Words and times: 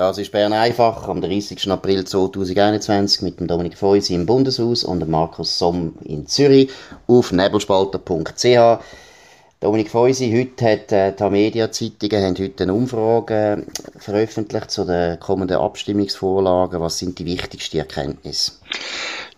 Das 0.00 0.16
ist 0.16 0.32
Bern 0.32 0.54
einfach 0.54 1.08
am 1.08 1.20
30. 1.20 1.70
April 1.70 2.06
2021 2.06 3.20
mit 3.20 3.38
dem 3.38 3.48
Dominik 3.48 3.76
Feusi 3.76 4.14
im 4.14 4.24
Bundeshaus 4.24 4.82
und 4.82 5.00
dem 5.00 5.10
Markus 5.10 5.58
Somm 5.58 5.92
in 6.02 6.26
Zürich 6.26 6.70
auf 7.06 7.32
nebelspalter.ch. 7.32 8.78
Dominik 9.60 9.90
Feusi, 9.90 10.32
heute 10.32 10.72
hat 10.72 10.90
äh, 10.90 11.12
die 11.12 11.28
Media-Zeitungen 11.28 12.24
haben 12.24 12.38
heute 12.38 12.62
eine 12.62 12.72
Umfrage 12.72 13.66
veröffentlicht 13.98 14.70
zu 14.70 14.86
den 14.86 15.20
kommenden 15.20 15.58
Abstimmungsvorlagen. 15.58 16.80
Was 16.80 16.96
sind 16.96 17.18
die 17.18 17.26
wichtigsten 17.26 17.76
Erkenntnisse? 17.76 18.52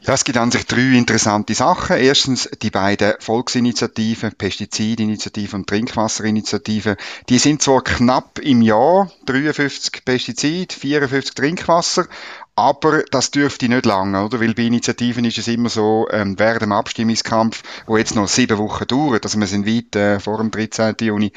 Ja, 0.04 0.14
es 0.14 0.24
gibt 0.24 0.36
an 0.36 0.50
sich 0.50 0.66
drei 0.66 0.96
interessante 0.96 1.54
Sachen. 1.54 1.96
Erstens 1.96 2.50
die 2.60 2.70
beiden 2.70 3.14
Volksinitiativen, 3.20 4.32
Pestizidinitiative 4.32 5.54
und 5.54 5.68
Trinkwasserinitiative. 5.68 6.96
Die 7.28 7.38
sind 7.38 7.62
zwar 7.62 7.84
knapp 7.84 8.40
im 8.40 8.62
Jahr, 8.62 9.12
53 9.26 10.04
Pestizid, 10.04 10.72
54 10.72 11.34
Trinkwasser, 11.34 12.08
aber 12.54 13.02
das 13.10 13.30
dürfte 13.30 13.68
nicht 13.68 13.86
lange, 13.86 14.24
oder? 14.24 14.40
Weil 14.40 14.54
bei 14.54 14.64
Initiativen 14.64 15.24
ist 15.24 15.38
es 15.38 15.48
immer 15.48 15.70
so, 15.70 16.06
ähm, 16.10 16.38
während 16.38 16.62
dem 16.62 16.72
Abstimmungskampf, 16.72 17.62
wo 17.86 17.96
jetzt 17.96 18.14
noch 18.14 18.28
sieben 18.28 18.58
Wochen 18.58 18.86
dauert, 18.86 19.24
also 19.24 19.38
wir 19.40 19.46
sind 19.46 19.66
weit 19.66 19.96
äh, 19.96 20.20
vor 20.20 20.36
dem 20.36 20.50
13. 20.50 20.96
Juni, 21.00 21.32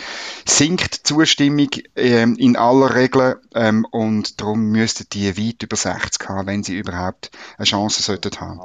sinkt 0.46 1.00
die 1.00 1.04
Zustimmung 1.04 1.70
ähm, 1.96 2.36
in 2.36 2.58
aller 2.58 2.96
Regel 2.96 3.40
ähm, 3.54 3.86
und 3.92 4.42
darum 4.42 4.72
müssten 4.72 5.08
die 5.14 5.38
weit 5.38 5.64
über 5.64 5.78
60 5.78 6.28
haben, 6.28 6.48
wenn 6.48 6.64
sie 6.64 6.78
überhaupt 6.78 7.32
eine 7.58 7.66
Chance 7.66 8.04
sollten 8.04 8.32
haben. 8.42 8.60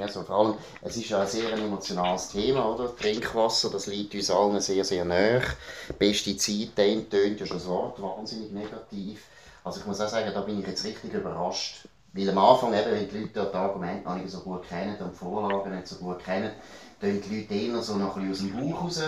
Also 0.00 0.22
vor 0.22 0.38
allem, 0.38 0.54
es 0.82 0.96
ist 0.96 1.10
ja 1.10 1.20
ein 1.20 1.28
sehr 1.28 1.52
emotionales 1.52 2.28
Thema, 2.28 2.66
oder? 2.66 2.96
Trinkwasser, 2.96 3.70
das 3.70 3.86
liegt 3.86 4.14
uns 4.14 4.30
allen 4.30 4.60
sehr, 4.60 4.84
sehr 4.84 5.04
nahe. 5.04 5.42
Pestizid, 5.98 6.74
tönt 6.74 7.40
ja 7.40 7.46
schon 7.46 7.58
das 7.58 7.66
Wort 7.66 8.00
wahnsinnig 8.00 8.50
negativ. 8.52 9.20
Also 9.64 9.80
ich 9.80 9.86
muss 9.86 10.00
auch 10.00 10.08
sagen, 10.08 10.30
da 10.32 10.42
bin 10.42 10.60
ich 10.60 10.66
jetzt 10.66 10.84
richtig 10.84 11.14
überrascht. 11.14 11.88
Weil 12.12 12.30
am 12.30 12.38
Anfang, 12.38 12.72
eben, 12.74 12.92
wenn 12.92 13.08
die 13.08 13.18
Leute 13.18 13.32
dort 13.32 13.54
die 13.54 13.58
Argumente 13.58 14.08
noch 14.08 14.14
nicht 14.14 14.30
so 14.30 14.40
gut 14.40 14.68
kennen 14.68 14.96
und 14.98 15.12
die 15.12 15.16
Vorlagen 15.16 15.74
nicht 15.74 15.88
so 15.88 15.96
gut 15.96 16.22
kennen, 16.22 16.52
tun 17.00 17.20
die 17.20 17.40
Leute 17.40 17.54
eher 17.54 17.82
so 17.82 17.96
noch 17.96 18.16
ein 18.16 18.28
bisschen 18.28 18.50
aus 18.50 18.54
dem 18.54 18.70
Bauch 18.70 18.84
raus 18.84 19.02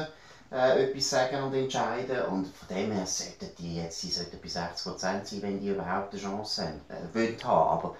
äh, 0.50 0.84
etwas 0.84 1.10
sagen 1.10 1.42
und 1.44 1.54
entscheiden. 1.54 2.24
Und 2.26 2.48
von 2.48 2.68
dem 2.68 2.90
her 2.90 3.06
sollten 3.06 3.54
die 3.58 3.76
jetzt, 3.76 4.00
sie 4.00 4.10
sollten 4.10 4.38
bei 4.42 4.48
60% 4.48 4.98
sein, 4.98 5.22
wenn 5.42 5.60
die 5.60 5.68
überhaupt 5.68 6.14
eine 6.14 6.22
Chance 6.22 6.62
haben, 6.62 6.80
äh, 7.14 7.44
haben. 7.44 7.68
Aber 7.70 7.96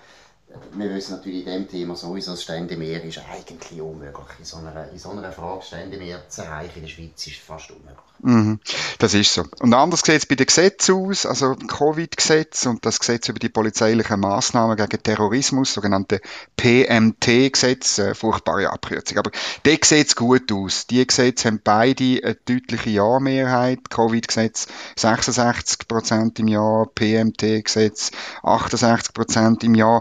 wir 0.75 0.91
wissen 0.91 1.17
natürlich 1.17 1.47
in 1.47 1.53
dem 1.53 1.69
Thema 1.69 1.97
sowieso, 1.97 2.33
das 2.33 2.43
Ständemeer 2.43 3.03
ist 3.03 3.21
eigentlich 3.31 3.81
unmöglich. 3.81 4.27
In 4.39 4.45
so 4.45 4.59
einer, 4.59 4.91
in 4.91 4.99
so 4.99 5.11
einer 5.11 5.33
Frage 5.33 5.63
Ständemeer 5.63 6.29
zu 6.29 6.43
erreichen 6.43 6.77
in 6.77 6.83
der 6.83 6.89
Schweiz 6.89 7.27
ist 7.27 7.39
fast 7.39 7.71
unmöglich. 7.71 7.97
Mhm, 8.21 8.61
das 8.99 9.15
ist 9.15 9.35
so. 9.35 9.45
Und 9.61 9.75
anders 9.75 10.01
sieht 10.01 10.17
es 10.17 10.27
bei 10.27 10.37
den 10.37 10.47
Gesetzen 10.47 10.95
aus, 10.95 11.27
also 11.27 11.55
Covid-Gesetz 11.55 12.65
und 12.67 12.85
das 12.87 12.99
Gesetz 12.99 13.29
über 13.29 13.39
die 13.39 13.51
polizeilichen 13.51 14.21
Maßnahmen 14.21 14.77
gegen 14.77 15.03
Terrorismus, 15.03 15.75
sogenannte 15.75 16.21
PMT-Gesetz, 16.57 17.99
äh, 17.99 18.15
furchtbare 18.15 18.71
Abkürzung. 18.71 19.19
Aber 19.19 19.31
die 19.67 19.79
sieht 19.83 20.09
es 20.09 20.17
gut 20.17 20.51
aus. 20.51 20.87
Die 20.87 21.07
Gesetze 21.07 21.49
haben 21.49 21.61
beide 21.63 22.21
eine 22.25 22.35
deutliche 22.35 22.91
Ja-Mehrheit. 22.91 23.91
Covid-Gesetz 23.91 24.67
66 24.97 25.87
Prozent 25.87 26.39
im 26.39 26.49
Jahr, 26.49 26.87
PMT-Gesetz 26.95 28.13
68 28.43 29.13
Prozent 29.13 29.63
im 29.63 29.75
Jahr. 29.75 30.01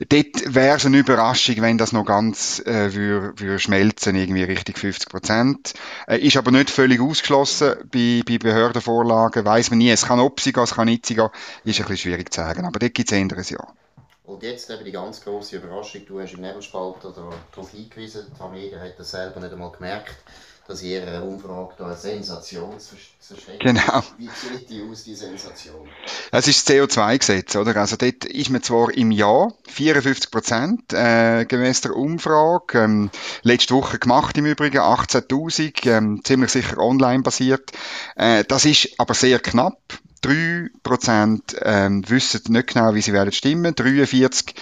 Dort 0.00 0.54
wäre 0.54 0.76
es 0.76 0.86
eine 0.86 0.98
Überraschung, 0.98 1.56
wenn 1.60 1.78
das 1.78 1.92
noch 1.92 2.04
ganz 2.04 2.60
äh, 2.66 2.94
würde, 2.94 3.38
würde 3.38 3.58
schmelzen, 3.58 4.16
irgendwie 4.16 4.42
Richtung 4.42 4.74
50 4.74 5.08
Prozent. 5.08 5.74
Äh, 6.06 6.18
ist 6.18 6.36
aber 6.36 6.50
nicht 6.50 6.70
völlig 6.70 7.00
ausgeschlossen 7.00 7.74
bei, 7.92 8.22
bei 8.26 8.38
Behördenvorlagen 8.38 9.44
weiss 9.44 9.70
man 9.70 9.78
nie. 9.78 9.90
Es 9.90 10.06
kann 10.06 10.20
ob 10.20 10.42
gehen, 10.42 10.62
es 10.62 10.74
kann 10.74 10.86
nicht 10.86 11.06
gehen. 11.06 11.28
Ist 11.64 11.80
ein 11.80 11.86
bisschen 11.86 11.96
schwierig 11.96 12.32
zu 12.32 12.40
sagen. 12.40 12.64
Aber 12.64 12.78
dort 12.78 12.94
gibt 12.94 13.10
es 13.10 13.16
ein 13.16 13.28
Jahr. 13.28 13.74
Und 14.24 14.42
jetzt 14.42 14.70
eben 14.70 14.84
die 14.84 14.92
ganz 14.92 15.22
große 15.22 15.56
Überraschung. 15.56 16.02
Du 16.06 16.20
hast 16.20 16.32
im 16.34 16.40
Nebelspalter 16.40 17.12
darauf 17.12 17.70
hingewiesen, 17.70 18.26
die 18.32 18.36
Familie 18.36 18.80
hat 18.80 18.98
das 18.98 19.10
selber 19.10 19.40
nicht 19.40 19.52
einmal 19.52 19.70
gemerkt 19.70 20.16
dass 20.66 20.82
in 20.82 20.90
ihrer 20.90 21.22
Umfrage 21.22 21.74
da 21.78 21.86
eine 21.86 21.96
Sensation 21.96 22.78
zu 22.78 22.96
Genau. 23.58 24.02
Wie 24.18 24.28
sieht 24.28 24.68
die 24.68 24.82
aus, 24.82 25.04
die 25.04 25.14
Sensation? 25.14 25.88
Es 26.30 26.46
ist 26.46 26.68
das 26.68 26.76
CO2-Gesetz, 26.76 27.56
oder? 27.56 27.76
Also 27.76 27.96
dort 27.96 28.24
ist 28.26 28.50
man 28.50 28.62
zwar 28.62 28.92
im 28.94 29.10
Jahr 29.10 29.54
54 29.68 30.30
Prozent, 30.30 30.92
äh, 30.92 31.46
gemäß 31.46 31.80
der 31.82 31.96
Umfrage, 31.96 32.80
ähm, 32.80 33.10
letzte 33.42 33.74
Woche 33.74 33.98
gemacht 33.98 34.36
im 34.36 34.44
Übrigen, 34.44 34.78
18.000, 34.78 35.86
ähm, 35.86 36.20
ziemlich 36.22 36.50
sicher 36.50 36.78
online 36.78 37.22
basiert. 37.22 37.72
Äh, 38.16 38.44
das 38.44 38.66
ist 38.66 38.90
aber 38.98 39.14
sehr 39.14 39.38
knapp. 39.38 39.78
3% 40.24 41.56
ähm, 41.62 42.08
wissen 42.08 42.40
nicht 42.48 42.68
genau, 42.68 42.94
wie 42.94 43.02
sie 43.02 43.12
werden 43.12 43.32
stimmen. 43.32 43.74
43 43.74 44.54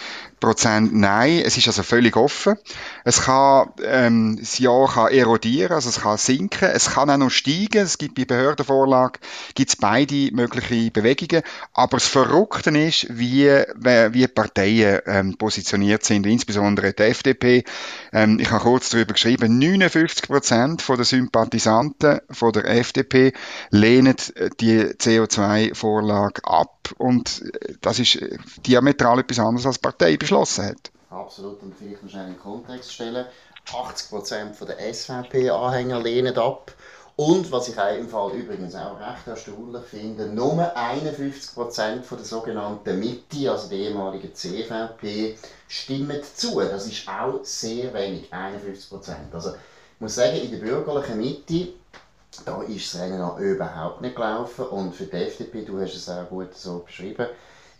Prozent 0.42 0.92
Nein. 0.92 1.40
Es 1.46 1.56
ist 1.56 1.68
also 1.68 1.84
völlig 1.84 2.16
offen. 2.16 2.56
Es 3.04 3.22
kann, 3.22 3.68
ähm, 3.84 4.36
das 4.40 4.58
Ja 4.58 4.86
kann 4.92 5.12
erodieren, 5.12 5.72
also 5.72 5.88
es 5.88 6.00
kann 6.00 6.18
sinken. 6.18 6.68
Es 6.68 6.90
kann 6.90 7.10
auch 7.10 7.16
noch 7.16 7.30
steigen. 7.30 7.84
Es 7.84 7.96
gibt 7.96 8.16
bei 8.16 8.24
Behördenvorlage 8.24 9.20
gibt's 9.54 9.76
beide 9.76 10.30
mögliche 10.32 10.90
Bewegungen. 10.90 11.42
Aber 11.74 11.98
das 11.98 12.08
Verrückte 12.08 12.70
ist, 12.70 13.06
wie, 13.10 13.46
wie 13.46 14.26
Parteien 14.26 15.00
ähm, 15.06 15.36
positioniert 15.38 16.02
sind, 16.02 16.26
insbesondere 16.26 16.92
die 16.92 17.04
FDP. 17.04 17.62
Ähm, 18.12 18.40
ich 18.40 18.50
habe 18.50 18.64
kurz 18.64 18.90
darüber 18.90 19.12
geschrieben, 19.12 19.58
59 19.58 20.26
Prozent 20.26 20.84
der 20.88 21.04
Sympathisanten 21.04 22.18
von 22.30 22.52
der 22.52 22.64
FDP 22.64 23.32
lehnen 23.70 24.16
die 24.60 24.90
CO2-Vorlage 25.52 26.44
ab. 26.44 26.90
Und 26.98 27.42
das 27.80 27.98
ist 27.98 28.18
diametral 28.66 29.20
etwas 29.20 29.38
anderes 29.38 29.66
als 29.66 29.78
Partei 29.78 30.16
beschlossen 30.16 30.66
hat. 30.66 30.90
Absolut, 31.10 31.62
und 31.62 31.74
vielleicht 31.76 32.10
schnell 32.10 32.26
in 32.26 32.32
den 32.34 32.40
Kontext 32.40 32.92
stellen. 32.92 33.26
80% 33.66 34.64
der 34.64 34.94
SVP-Anhänger 34.94 36.00
lehnen 36.00 36.36
ab. 36.36 36.72
Und 37.14 37.52
was 37.52 37.68
ich 37.68 37.76
im 37.76 38.08
Fall 38.08 38.32
übrigens 38.32 38.74
auch 38.74 38.98
recht 38.98 39.26
erstaunlich 39.26 39.84
finde, 39.84 40.26
nur 40.26 40.74
51% 40.74 42.02
von 42.02 42.18
der 42.18 42.26
sogenannten 42.26 42.98
Mitte, 42.98 43.50
also 43.50 43.68
der 43.68 43.78
ehemaligen 43.78 44.34
CVP, 44.34 45.36
stimmen 45.68 46.20
zu. 46.34 46.60
Das 46.60 46.86
ist 46.86 47.06
auch 47.06 47.40
sehr 47.44 47.92
wenig, 47.92 48.32
51%. 48.32 49.32
Also 49.32 49.50
ich 49.50 50.00
muss 50.00 50.14
sagen, 50.14 50.38
in 50.38 50.50
der 50.50 50.58
bürgerlichen 50.58 51.18
Mitte, 51.18 51.68
da 52.44 52.62
ist 52.62 52.94
das 52.94 53.00
Rennen 53.02 53.18
noch 53.18 53.38
überhaupt 53.38 54.00
nicht 54.00 54.16
gelaufen. 54.16 54.66
Und 54.66 54.94
für 54.94 55.04
die 55.04 55.16
FDP, 55.16 55.64
du 55.64 55.80
hast 55.80 55.94
es 55.94 56.08
auch 56.08 56.28
gut 56.28 56.54
so 56.54 56.80
beschrieben, 56.80 57.26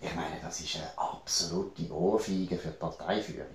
ich 0.01 0.15
meine, 0.15 0.41
das 0.43 0.61
ist 0.61 0.77
eine 0.77 0.91
absolute 0.97 1.91
Ohrfeige 1.93 2.59
für 2.59 2.69
die 2.69 2.79
Parteiführung. 2.79 3.47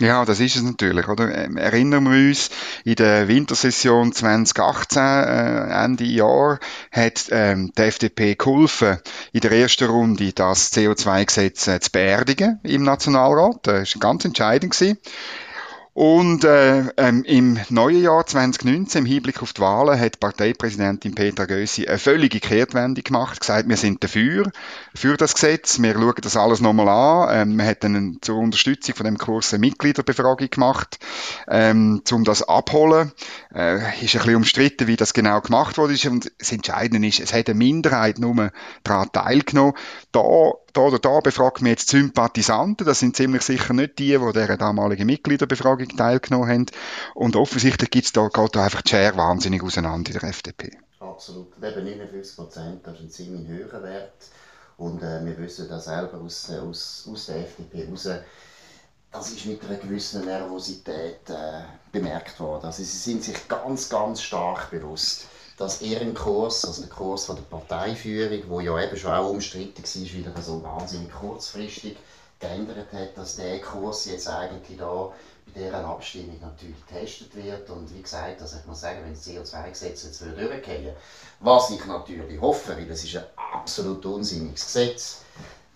Ja, 0.00 0.24
das 0.24 0.40
ist 0.40 0.56
es 0.56 0.62
natürlich, 0.62 1.06
oder? 1.06 1.32
Ähm, 1.32 1.56
erinnern 1.56 2.02
wir 2.04 2.28
uns, 2.28 2.50
in 2.84 2.96
der 2.96 3.28
Wintersession 3.28 4.12
2018, 4.12 5.00
äh, 5.00 5.84
Ende 5.84 6.04
Jahr, 6.04 6.58
hat 6.90 7.26
ähm, 7.30 7.70
die 7.78 7.82
FDP 7.82 8.34
geholfen, 8.34 8.98
in 9.32 9.40
der 9.40 9.52
ersten 9.52 9.88
Runde 9.88 10.32
das 10.32 10.72
CO2-Gesetz 10.72 11.68
äh, 11.68 11.78
zu 11.78 11.92
beerdigen 11.92 12.58
im 12.64 12.82
Nationalrat. 12.82 13.68
Das 13.68 13.94
war 13.94 14.00
ganz 14.00 14.24
entscheidend. 14.24 14.72
Gewesen. 14.72 14.98
Und 15.94 16.42
äh, 16.42 16.86
ähm, 16.96 17.22
im 17.22 17.60
neuen 17.68 18.02
Jahr 18.02 18.26
2019, 18.26 19.02
im 19.02 19.06
Hinblick 19.06 19.40
auf 19.42 19.52
die 19.52 19.60
Wahlen, 19.60 19.98
hat 19.98 20.18
Parteipräsidentin 20.18 21.14
Petra 21.14 21.44
Gössi 21.44 21.86
eine 21.86 22.00
völlige 22.00 22.40
Kehrtwende 22.40 23.02
gemacht, 23.02 23.38
gesagt, 23.38 23.68
wir 23.68 23.76
sind 23.76 24.02
dafür, 24.02 24.50
für 24.92 25.16
das 25.16 25.34
Gesetz, 25.34 25.80
wir 25.80 25.94
schauen 25.94 26.14
das 26.20 26.36
alles 26.36 26.60
nochmal 26.60 26.88
an. 26.88 27.48
Ähm, 27.50 27.56
man 27.56 27.66
hat 27.66 27.84
dann 27.84 28.18
zur 28.22 28.38
Unterstützung 28.38 28.96
von 28.96 29.06
dem 29.06 29.18
Kurs 29.18 29.54
eine 29.54 29.60
Mitgliederbefragung 29.60 30.50
gemacht, 30.50 30.98
ähm, 31.46 32.02
um 32.10 32.24
das 32.24 32.42
abholen. 32.42 33.12
Äh, 33.54 33.76
ist 34.04 34.16
ein 34.16 34.20
bisschen 34.20 34.34
umstritten, 34.34 34.88
wie 34.88 34.96
das 34.96 35.14
genau 35.14 35.40
gemacht 35.42 35.78
wurde. 35.78 35.94
Und 36.10 36.32
das 36.38 36.50
Entscheidende 36.50 37.06
ist, 37.06 37.20
es 37.20 37.32
hat 37.32 37.48
eine 37.48 37.56
Minderheit 37.56 38.18
nur 38.18 38.50
daran 38.82 39.12
teilgenommen. 39.12 39.74
Da 40.10 40.20
da 40.76 40.82
oder 40.82 40.98
da 40.98 41.20
befragt 41.20 41.62
man 41.62 41.70
jetzt 41.70 41.88
Sympathisanten. 41.88 42.86
Das 42.86 42.98
sind 42.98 43.16
ziemlich 43.16 43.42
sicher 43.42 43.72
nicht 43.72 43.98
die, 43.98 44.18
die 44.18 44.32
der 44.32 44.56
damaligen 44.56 45.06
Mitgliederbefragung 45.06 45.88
teilgenommen 45.96 46.48
haben. 46.48 46.66
Und 47.14 47.36
offensichtlich 47.36 47.90
gibt's 47.90 48.12
da, 48.12 48.28
geht 48.28 48.56
da 48.56 48.64
einfach 48.64 48.82
die 48.82 48.90
Schere 48.90 49.16
wahnsinnig 49.16 49.62
auseinander 49.62 50.12
in 50.12 50.18
der 50.18 50.28
FDP. 50.28 50.76
Absolut. 51.00 51.52
Eben 51.62 51.84
59 51.84 52.36
Prozent, 52.36 52.86
das 52.86 52.94
ist 52.94 53.00
ein 53.00 53.10
ziemlich 53.10 53.48
höherer 53.48 53.82
Wert. 53.82 54.12
Und 54.76 55.02
äh, 55.02 55.24
wir 55.24 55.38
wissen 55.38 55.68
das 55.68 55.84
selber 55.84 56.18
aus, 56.18 56.50
äh, 56.50 56.58
aus, 56.58 57.08
aus 57.10 57.26
der 57.26 57.36
FDP 57.36 57.88
raus. 57.88 58.08
Das 59.12 59.30
ist 59.30 59.46
mit 59.46 59.64
einer 59.64 59.78
gewissen 59.78 60.24
Nervosität 60.24 61.30
äh, 61.30 61.62
bemerkt 61.92 62.40
worden. 62.40 62.66
Also 62.66 62.82
sie 62.82 62.98
sind 62.98 63.22
sich 63.22 63.46
ganz, 63.46 63.88
ganz 63.88 64.20
stark 64.20 64.70
bewusst, 64.70 65.26
dass 65.56 65.80
ihren 65.82 66.14
Kurs, 66.14 66.64
also 66.64 66.82
der 66.82 66.90
Kurs 66.90 67.26
von 67.26 67.36
der 67.36 67.42
Parteiführung, 67.44 68.42
wo 68.48 68.60
ja 68.60 68.78
eben 68.80 68.96
schon 68.96 69.12
auch 69.12 69.30
umstritten 69.30 69.82
war, 69.82 70.26
weil 70.26 70.32
er 70.34 70.42
so 70.42 70.62
wahnsinnig 70.62 71.12
kurzfristig 71.12 71.96
geändert 72.40 72.92
hat, 72.92 73.16
dass 73.16 73.36
der 73.36 73.60
Kurs 73.60 74.04
jetzt 74.06 74.28
eigentlich 74.28 74.78
da 74.78 75.12
bei 75.46 75.60
dieser 75.60 75.84
Abstimmung 75.84 76.40
natürlich 76.40 76.86
getestet 76.86 77.34
wird. 77.36 77.70
Und 77.70 77.94
wie 77.94 78.02
gesagt, 78.02 78.40
also 78.40 78.56
ich 78.58 78.66
muss 78.66 78.80
sagen, 78.80 79.00
wenn 79.04 79.14
das 79.14 79.26
CO2-Gesetz 79.26 80.04
jetzt 80.04 80.20
durchgehen 80.20 80.94
was 81.40 81.70
ich 81.70 81.84
natürlich 81.84 82.40
hoffe, 82.40 82.76
weil 82.76 82.90
es 82.90 83.04
ist 83.04 83.16
ein 83.16 83.24
absolut 83.36 84.04
unsinniges 84.06 84.64
Gesetz, 84.64 85.18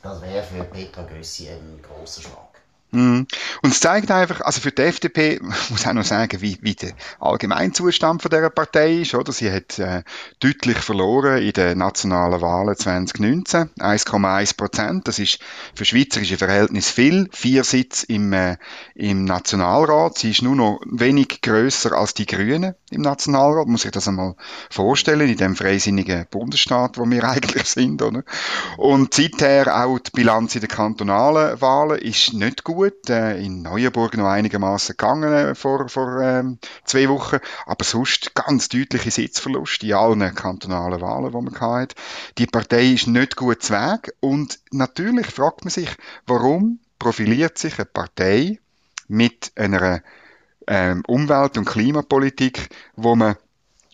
Das 0.01 0.23
wäre 0.23 0.45
für 0.45 0.63
Petra 0.63 1.03
Gössi 1.03 1.49
ein 1.49 1.83
großer 1.83 2.23
Schlag. 2.23 2.48
Mhm. 2.91 3.27
Und 3.63 3.71
es 3.71 3.81
zeigt 3.81 4.11
einfach, 4.11 4.41
also 4.41 4.63
für 4.63 4.73
die 4.73 4.83
FDP, 4.83 5.41
muss 5.71 5.87
auch 5.87 5.93
noch 5.93 6.05
sagen, 6.05 6.41
wie, 6.41 6.59
wie 6.63 6.75
der 6.75 6.93
Allgemeinzustand 7.21 8.23
von 8.23 8.31
dieser 8.31 8.49
Partei 8.49 9.01
ist, 9.01 9.15
oder? 9.15 9.31
Sie 9.31 9.53
hat 9.53 9.79
äh, 9.79 10.03
deutlich 10.41 10.79
verloren 10.79 11.43
in 11.43 11.53
den 11.53 11.79
nationalen 11.79 12.41
Wahlen 12.41 12.77
2019, 12.77 13.71
1,1 13.79 14.57
Prozent. 14.57 15.07
Das 15.07 15.19
ist 15.19 15.39
für 15.75 15.85
schweizerische 15.85 16.39
Verhältnis 16.39 16.91
viel. 16.91 17.29
Vier 17.33 17.63
Sitze 17.63 18.07
im, 18.07 18.33
äh, 18.33 18.57
im 18.95 19.25
Nationalrat. 19.25 20.17
Sie 20.17 20.31
ist 20.31 20.43
nur 20.43 20.57
noch 20.57 20.81
wenig 20.87 21.43
größer 21.43 21.93
als 21.93 22.15
die 22.15 22.27
Grünen 22.27 22.75
im 22.91 23.03
Nationalrat. 23.03 23.69
Muss 23.69 23.85
ich 23.85 23.91
das 23.91 24.09
einmal 24.09 24.35
vorstellen, 24.71 25.29
in 25.29 25.37
dem 25.37 25.57
freisinnigen 25.57 26.27
Bundesstaat, 26.31 26.97
wo 26.97 27.05
wir 27.05 27.25
eigentlich 27.29 27.67
sind, 27.67 28.01
oder? 28.01 28.25
Und 28.79 29.13
seither 29.13 29.85
auch 29.85 29.99
die 29.99 30.11
Bilanz 30.13 30.55
in 30.55 30.63
den 30.63 30.71
kantonalen 30.71 31.61
Wahlen 31.61 31.99
ist 31.99 32.33
nicht 32.33 32.65
gut 32.65 32.78
gut. 32.79 33.11
Äh, 33.11 33.41
in 33.41 33.63
Neuenburg 33.63 34.17
noch 34.17 34.29
einigermaßen 34.29 34.97
gegangen 34.97 35.33
äh, 35.33 35.55
vor, 35.57 35.89
vor 35.89 36.21
ähm, 36.23 36.59
zwei 36.85 37.09
Wochen. 37.09 37.39
Aber 37.67 37.85
sonst 37.85 38.35
ganz 38.35 38.69
deutliche 38.69 39.11
Sitzverlust 39.11 39.83
in 39.83 39.95
allen 39.95 40.35
kantonalen 40.35 41.01
Wahlen, 41.01 41.33
die 41.33 41.51
man 41.51 41.61
hatte. 41.61 41.97
Die 42.39 42.47
Partei 42.47 42.93
ist 42.93 43.09
nicht 43.09 43.35
gut 43.35 43.63
zu 43.63 43.73
Weg. 43.73 44.15
Und 44.21 44.61
natürlich 44.71 45.27
fragt 45.27 45.65
man 45.65 45.71
sich, 45.71 45.91
warum 46.27 46.79
profiliert 47.01 47.59
sich 47.59 47.79
eine 47.79 47.87
Partei 47.87 48.61
mit 49.09 49.51
einer 49.57 50.03
ähm, 50.69 51.03
Umwelt- 51.07 51.59
und 51.59 51.65
Klimapolitik, 51.65 52.69
wo 52.95 53.17
man 53.17 53.37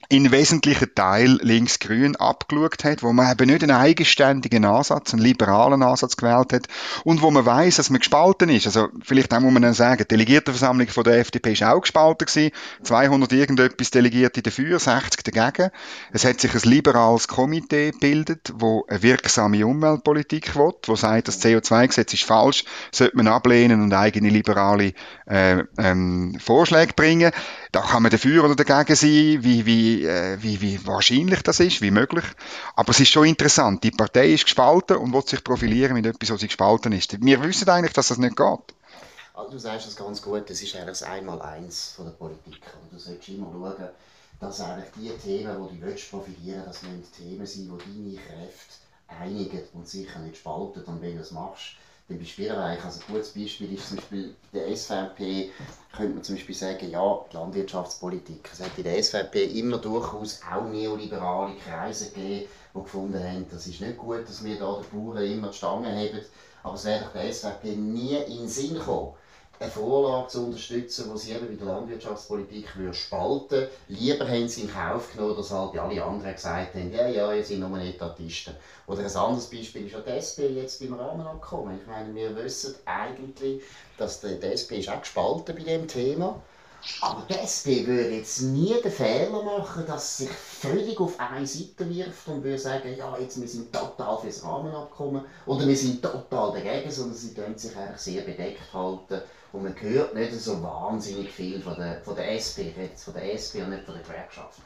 in 0.09 0.31
wesentlichen 0.31 0.95
Teil 0.95 1.39
links-grün 1.43 2.17
abgeschaut 2.17 2.85
hat, 2.85 3.03
wo 3.03 3.13
man 3.13 3.31
eben 3.33 3.51
nicht 3.51 3.63
einen 3.63 3.77
eigenständigen 3.77 4.65
Ansatz, 4.65 5.13
einen 5.13 5.23
liberalen 5.23 5.83
Ansatz 5.83 6.17
gewählt 6.17 6.53
hat 6.53 6.69
und 7.05 7.23
wo 7.23 7.31
man 7.31 7.47
weiß, 7.47 7.77
dass 7.77 7.91
man 7.91 8.01
gespalten 8.01 8.49
ist. 8.49 8.67
Also 8.67 8.89
vielleicht 9.03 9.33
auch 9.33 9.41
muss 9.41 9.53
man 9.53 9.63
dann 9.63 9.75
sagen, 9.75 10.03
die 10.03 10.09
Delegiertenversammlung 10.09 10.89
von 10.89 11.05
der 11.05 11.19
FDP 11.19 11.53
ist 11.53 11.63
auch 11.63 11.81
gespalten 11.81 12.27
gewesen, 12.27 12.53
200 12.83 13.33
irgendetwas 13.33 13.91
Delegierte 13.91 14.43
dafür, 14.43 14.79
60 14.79 15.23
dagegen. 15.25 15.71
Es 16.13 16.25
hat 16.25 16.41
sich 16.41 16.55
ein 16.55 16.71
liberales 16.71 17.29
Komitee 17.29 17.91
gebildet, 17.93 18.53
wo 18.57 18.85
eine 18.89 19.03
wirksame 19.03 19.67
Umweltpolitik 19.67 20.57
will, 20.57 20.73
wo 20.87 20.97
sagt, 20.97 21.29
das 21.29 21.43
CO2-Gesetz 21.43 22.13
ist 22.15 22.25
falsch, 22.25 22.65
sollte 22.93 23.17
man 23.17 23.29
ablehnen 23.29 23.83
und 23.83 23.93
eigene 23.93 24.29
liberale 24.29 24.93
äh, 25.27 25.65
ähm, 25.79 26.37
Vorschläge 26.39 26.93
bringen. 26.95 27.33
Da 27.73 27.81
kann 27.81 28.03
man 28.03 28.11
dafür 28.11 28.45
oder 28.45 28.57
dagegen 28.57 28.97
sein, 28.97 29.39
wie, 29.43 29.67
wie, 29.67 29.94
äh, 30.03 30.43
wie, 30.43 30.61
wie 30.61 30.87
wahrscheinlich 30.87 31.43
das 31.43 31.61
ist, 31.61 31.81
wie 31.81 31.91
möglich. 31.91 32.25
Aber 32.75 32.91
es 32.91 33.01
ist 33.01 33.11
schon 33.11 33.27
interessant. 33.27 33.85
Die 33.85 33.91
Partei 33.91 34.33
ist 34.33 34.45
gespalten 34.45 34.97
und 34.97 35.13
will 35.13 35.23
sich 35.23 35.45
profilieren 35.45 35.95
mit 35.95 36.07
etwas, 36.07 36.31
was 36.31 36.41
sie 36.41 36.49
gespalten 36.49 36.93
ist. 36.93 37.21
Wir 37.23 37.43
wissen 37.43 37.69
eigentlich, 37.69 37.93
dass 37.93 38.09
das 38.09 38.19
nicht 38.19 38.37
geht. 38.37 38.75
Also 39.35 39.51
du 39.51 39.59
sagst 39.59 39.87
das 39.87 39.97
ganz 39.97 40.23
gut, 40.23 40.49
das 40.49 40.63
ist 40.63 40.75
eigentlich 40.75 40.99
das 40.99 41.03
Einmaleins 41.03 41.95
von 41.97 42.07
der 42.07 42.13
Politik. 42.13 42.63
Und 42.83 42.93
du 42.93 42.99
solltest 42.99 43.29
immer 43.29 43.51
schauen, 43.53 43.89
dass 44.41 44.61
eigentlich 44.61 44.91
die 44.97 45.11
Themen, 45.19 45.69
die 45.69 45.81
du 45.81 45.87
willst 45.87 46.11
profitieren 46.11 46.63
das 46.67 46.83
müssen 46.83 47.05
Themen 47.13 47.47
sein, 47.47 47.79
die 47.87 48.17
deine 48.17 48.27
Kräfte 48.27 48.75
einigen 49.09 49.63
und 49.73 49.89
sicher 49.89 50.19
nicht 50.21 50.37
spalten. 50.37 50.83
Und 50.85 51.03
wenn 51.03 51.13
du 51.13 51.19
das 51.19 51.33
machst, 51.33 51.77
dann 52.09 52.19
bist 52.19 52.31
du 52.31 52.33
Spielbereich. 52.35 52.85
Also 52.85 53.01
ein 53.01 53.15
gutes 53.15 53.31
Beispiel 53.31 53.73
ist 53.73 53.89
zum 53.89 53.97
Beispiel 53.97 54.35
der 54.53 54.77
SVP, 54.77 55.51
könnte 55.97 56.15
man 56.15 56.23
zum 56.23 56.35
Beispiel 56.35 56.55
sagen, 56.55 56.91
ja, 56.91 57.25
die 57.31 57.37
Landwirtschaftspolitik. 57.37 58.51
Es 58.53 58.61
hat 58.61 58.77
in 58.77 58.85
der 58.85 59.03
SVP 59.03 59.45
immer 59.59 59.79
durchaus 59.79 60.41
auch 60.53 60.69
neoliberale 60.69 61.55
Kreise 61.57 62.11
gegeben, 62.11 62.49
die 62.75 62.83
gefunden 62.83 63.23
haben, 63.23 63.47
das 63.51 63.67
ist 63.67 63.81
nicht 63.81 63.97
gut, 63.97 64.29
dass 64.29 64.45
wir 64.45 64.59
da 64.59 64.81
den 64.81 64.91
Bauern 64.91 65.25
immer 65.25 65.49
die 65.49 65.57
Stange 65.57 65.91
haben. 65.91 66.21
Aber 66.63 66.75
es 66.75 66.85
wäre 66.85 67.11
der 67.15 67.33
SVP 67.33 67.77
nie 67.77 68.17
in 68.17 68.39
den 68.39 68.49
Sinn 68.49 68.75
gekommen, 68.75 69.15
eine 69.61 69.71
Vorlage 69.71 70.29
zu 70.29 70.47
unterstützen, 70.47 71.11
die 71.13 71.19
sie 71.19 71.33
eben 71.33 71.47
bei 71.47 71.55
der 71.55 71.75
Landwirtschaftspolitik 71.75 72.69
spalten 72.93 73.69
Lieber 73.89 74.27
haben 74.27 74.49
sie 74.49 74.63
in 74.63 74.73
Kauf 74.73 75.13
genommen, 75.13 75.37
dass 75.37 75.51
halt 75.51 75.79
alle 75.79 76.03
anderen 76.03 76.35
gesagt 76.35 76.75
haben, 76.75 76.93
ja, 76.93 77.09
ja, 77.09 77.33
ihr 77.33 77.45
seid 77.45 77.59
nur 77.59 77.79
Etatisten. 77.79 78.55
Oder 78.87 79.01
ein 79.01 79.17
anderes 79.17 79.47
Beispiel 79.51 79.87
ist 79.87 79.93
ja 79.93 80.01
die 80.01 80.11
SP 80.19 80.51
jetzt 80.55 80.81
beim 80.81 80.95
Rahmenabkommen. 80.95 81.79
Ich 81.81 81.87
meine, 81.87 82.15
wir 82.15 82.37
wissen 82.37 82.75
eigentlich, 82.85 83.63
dass 83.97 84.21
die, 84.21 84.39
die 84.41 84.47
SP 84.51 84.81
ist 84.81 84.89
auch 84.89 85.01
gespalten 85.01 85.55
bei 85.55 85.63
diesem 85.63 85.89
Thema 85.89 86.41
aber 87.01 87.25
SP 87.33 87.87
würde 87.87 88.17
jetzt 88.17 88.43
nie 88.43 88.75
den 88.83 88.93
Fehler 88.93 89.43
machen, 89.43 89.85
dass 89.87 90.19
sich 90.19 90.31
völlig 90.31 90.99
auf 91.01 91.19
eine 91.19 91.47
Seite 91.47 91.89
wirft 91.89 92.29
und 92.29 92.45
würde 92.45 92.59
sagen, 92.59 92.95
ja, 92.97 93.17
jetzt 93.19 93.41
wir 93.41 93.49
sind 93.49 93.73
total 93.73 94.19
fürs 94.19 94.45
Rahmenabkommen 94.45 95.25
oder 95.47 95.67
wir 95.67 95.77
sind 95.77 96.03
total 96.03 96.53
dagegen, 96.53 96.91
sondern 96.91 97.17
sie 97.17 97.35
können 97.35 97.57
sich 97.57 97.77
eigentlich 97.77 98.01
sehr 98.01 98.23
bedeckt 98.23 98.73
halten 98.73 99.23
und 99.53 99.63
man 99.63 99.81
hört 99.81 100.15
nicht 100.15 100.33
so 100.33 100.63
wahnsinnig 100.63 101.31
viel 101.31 101.61
von 101.63 101.77
der, 101.77 102.03
von 102.03 102.17
der 102.17 102.33
SP, 102.37 102.69
von 102.97 103.15
der 103.15 103.33
SP 103.33 103.63
und 103.63 103.71
nicht 103.71 103.85
von 103.85 103.95
der 103.95 104.03
Gewerkschaft. 104.03 104.61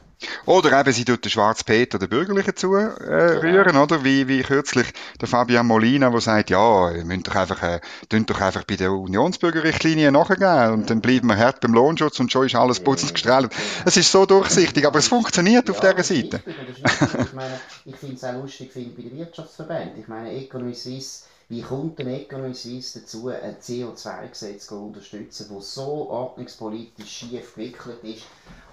Oder 0.45 0.79
eben, 0.79 0.91
sie 0.91 1.05
tut 1.05 1.23
den 1.23 1.29
Schwarz 1.29 1.63
Peter 1.63 1.97
der 1.97 2.07
Bürgerlichen 2.07 2.55
zurühren, 2.55 2.95
äh, 3.01 3.39
genau. 3.39 3.83
oder? 3.83 4.03
Wie, 4.03 4.27
wie 4.27 4.41
kürzlich 4.41 4.87
der 5.21 5.27
Fabian 5.27 5.65
Molina, 5.65 6.09
der 6.09 6.21
sagt, 6.21 6.49
ja, 6.49 6.91
ihr 6.91 7.05
müsst 7.05 7.27
doch 7.27 7.35
einfach, 7.35 7.63
äh, 7.63 7.79
doch 8.09 8.41
einfach 8.41 8.63
bei 8.65 8.75
der 8.75 8.91
Unionsbürgerrichtlinie 8.91 10.11
nachgehen 10.11 10.73
und 10.73 10.89
dann 10.89 11.01
bleiben 11.01 11.27
wir 11.27 11.37
hart 11.37 11.61
beim 11.61 11.73
Lohnschutz 11.73 12.19
und 12.19 12.31
schon 12.31 12.45
ist 12.45 12.55
alles 12.55 12.81
putzend 12.81 13.13
gestrahlt. 13.13 13.53
Es 13.85 13.95
ist 13.95 14.11
so 14.11 14.25
durchsichtig, 14.25 14.85
aber 14.85 14.99
es 14.99 15.07
funktioniert 15.07 15.69
ja, 15.69 15.73
auf 15.73 15.79
dieser 15.79 16.03
Seite. 16.03 16.41
ich 16.45 17.33
meine, 17.33 17.59
ich 17.85 17.95
finde 17.95 18.15
es 18.15 18.23
auch 18.23 18.33
lustig 18.33 18.71
finde 18.73 19.01
bei 19.01 19.07
den 19.07 19.17
Wirtschaftsverbänden. 19.17 20.01
Ich 20.01 20.07
meine, 20.07 20.33
Economy 20.33 20.73
Suisse 20.73 21.23
wie 21.51 21.63
kommt 21.63 21.97
denn 21.97 22.09
Economy 22.09 22.53
Suisse 22.53 22.99
dazu, 22.99 23.29
ein 23.29 23.57
CO2-Gesetz 23.59 24.67
zu 24.67 24.75
unterstützen, 24.75 25.49
das 25.51 25.73
so 25.73 26.07
ordnungspolitisch 26.11 27.09
schief 27.09 27.55
gewickelt 27.55 28.03
ist 28.03 28.21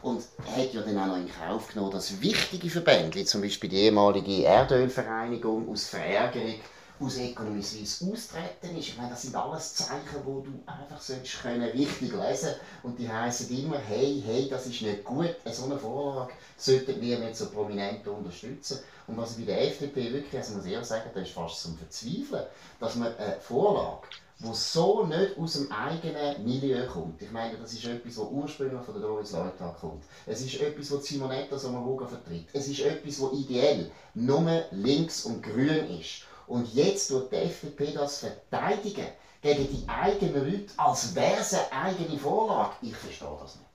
und 0.07 0.23
hat 0.57 0.73
ja 0.73 0.83
dann 0.83 0.99
auch 0.99 1.07
noch 1.07 1.17
in 1.17 1.29
Kauf 1.29 1.69
genommen, 1.69 1.91
dass 1.91 2.21
wichtige 2.21 2.71
Verbände, 2.71 3.17
wie 3.17 3.25
zum 3.25 3.43
Beispiel 3.43 3.69
die 3.69 3.77
ehemalige 3.79 4.45
Erdölvereinigung 4.45 5.69
aus 5.69 5.89
Verärgerung 5.89 6.55
aus 7.01 7.19
Economy 7.19 7.63
Suisse 7.63 8.11
austreten 8.11 8.77
ist. 8.77 8.89
Ich 8.89 8.97
meine, 8.97 9.11
das 9.11 9.23
sind 9.23 9.35
alles 9.35 9.75
Zeichen, 9.75 10.25
wo 10.25 10.41
du 10.41 10.51
einfach 10.67 11.01
können 11.43 11.69
richtig 11.71 12.13
lesen 12.13 12.55
und 12.83 12.99
die 12.99 13.09
heißen 13.09 13.49
immer, 13.59 13.79
hey, 13.79 14.23
hey, 14.25 14.49
das 14.49 14.67
ist 14.67 14.83
nicht 14.83 15.05
gut, 15.05 15.37
so 15.45 15.65
eine 15.65 15.79
Vorlage 15.79 16.33
sollten 16.57 17.01
wir 17.01 17.19
nicht 17.19 17.37
so 17.37 17.51
prominent 17.51 18.07
unterstützen. 18.07 18.81
Und 19.07 19.17
was 19.17 19.35
bei 19.35 19.45
der 19.45 19.69
FDP 19.69 20.13
wirklich, 20.13 20.37
also 20.37 20.55
muss 20.55 20.65
ich 20.65 20.73
ehrlich 20.73 20.89
sagen, 20.89 21.11
das 21.13 21.29
ist 21.29 21.35
fast 21.35 21.63
zum 21.63 21.77
Verzweifeln, 21.77 22.47
dass 22.81 22.97
man 22.97 23.17
eine 23.17 23.41
Vorlage 23.41 24.09
wo 24.39 24.53
so 24.53 25.07
nicht 25.07 25.39
aus 25.39 25.55
dem 25.55 25.73
eigenen 25.73 26.45
Milieu 26.45 26.87
kommt. 26.87 27.23
Ich 27.23 27.31
meine, 27.31 27.57
das 27.57 27.73
ist 27.73 27.87
etwas, 27.87 28.19
was 28.19 28.29
ursprünglich 28.31 28.83
von 28.83 28.95
der 28.95 29.03
Doris 29.03 29.33
Leuthard 29.33 29.81
kommt. 29.81 30.05
Es 30.27 30.43
ist 30.43 30.61
etwas, 30.61 30.93
was 30.93 31.07
Simonetta 31.07 31.59
Sommaruga 31.59 32.07
vertritt. 32.07 32.47
Es 32.53 32.69
ist 32.69 32.81
etwas, 32.81 33.21
was 33.23 33.33
ideell 33.33 33.91
nur 34.15 34.65
links 34.73 35.25
und 35.25 35.43
grün 35.43 35.99
ist. 35.99 36.25
Und 36.47 36.73
jetzt 36.75 37.09
tut 37.09 37.33
die 37.33 37.37
FDP 37.37 37.93
das 37.93 38.19
verteidigen 38.19 39.07
gegen 39.43 39.69
die 39.69 39.89
eigenen 39.89 40.45
Leute, 40.45 40.73
als 40.77 41.15
wäre 41.15 41.41
es 41.41 41.55
eine 41.55 41.73
eigene 41.73 42.19
Vorlage. 42.19 42.75
Ich 42.83 42.97
verstehe 42.97 43.37
das 43.41 43.57
nicht. 43.57 43.67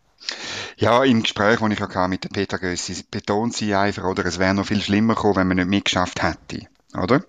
Ja, 0.77 1.03
im 1.03 1.23
Gespräch, 1.23 1.59
das 1.59 1.71
ich 1.71 1.81
auch 1.81 2.07
mit 2.07 2.23
der 2.23 2.29
Peter 2.29 2.57
Gössi, 2.57 3.03
betont 3.09 3.55
sie 3.55 3.73
einfach, 3.75 4.03
oder, 4.03 4.25
es 4.25 4.39
wäre 4.39 4.53
noch 4.53 4.65
viel 4.65 4.81
schlimmer 4.81 5.15
gekommen, 5.15 5.35
wenn 5.35 5.47
man 5.47 5.57
nicht 5.57 5.69
mitgeschafft 5.69 6.23
hätte. 6.23 6.67
Oder? 6.95 7.23